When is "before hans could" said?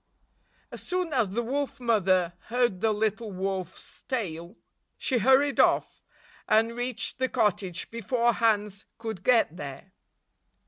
7.91-9.23